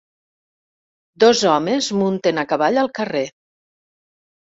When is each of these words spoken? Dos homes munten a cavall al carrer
Dos 1.25 1.45
homes 1.51 1.91
munten 2.01 2.43
a 2.47 2.49
cavall 2.55 2.83
al 2.87 2.93
carrer 3.01 3.27